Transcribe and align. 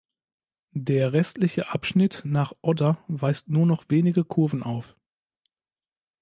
Der 0.73 1.13
restliche 1.13 1.69
Abschnitt 1.69 2.23
nach 2.25 2.53
Odder 2.63 2.97
weist 3.07 3.49
nur 3.49 3.67
noch 3.67 3.83
wenige 3.89 4.25
Kurven 4.25 4.63
auf. 4.63 4.95